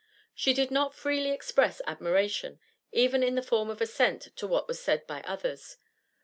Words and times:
She 0.33 0.55
did 0.55 0.71
not 0.71 0.95
freely 0.95 1.29
express 1.29 1.79
admiration, 1.85 2.59
even 2.91 3.21
in 3.21 3.35
the 3.35 3.43
form 3.43 3.69
of 3.69 3.81
assent 3.81 4.29
to 4.37 4.47
what 4.47 4.67
was 4.67 4.79
said 4.81 5.05
by 5.05 5.21
others. 5.27 5.77